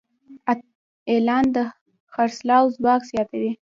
اعلان 1.11 1.45
د 1.55 1.57
خرڅلاو 2.13 2.65
ځواک 2.75 3.01
زیاتوي. 3.11 3.51